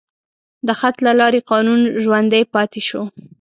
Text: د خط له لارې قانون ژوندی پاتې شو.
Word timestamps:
د 0.67 0.69
خط 0.79 0.95
له 1.05 1.11
لارې 1.19 1.45
قانون 1.51 1.81
ژوندی 2.03 2.43
پاتې 2.53 2.81
شو. 2.87 3.01